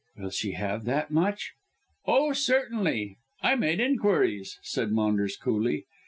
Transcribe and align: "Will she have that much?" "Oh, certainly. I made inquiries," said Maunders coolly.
"Will 0.17 0.31
she 0.31 0.53
have 0.53 0.85
that 0.85 1.11
much?" 1.11 1.53
"Oh, 2.07 2.33
certainly. 2.33 3.17
I 3.43 3.53
made 3.55 3.79
inquiries," 3.79 4.57
said 4.63 4.91
Maunders 4.91 5.37
coolly. 5.37 5.85